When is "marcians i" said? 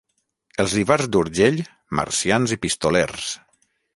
2.01-2.59